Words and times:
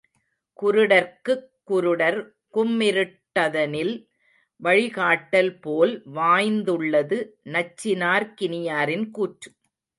குருடர்க்குக் 0.59 1.43
குருடர் 1.67 2.17
கும்மிருட் 2.53 3.13
டதனில் 3.39 3.93
வழிகாட்டல் 4.59 5.61
போல் 5.61 6.03
வாய்ந்துள்ளது 6.15 7.19
நச்சினார்க்கினியரின் 7.45 9.09
கூற்று. 9.11 9.51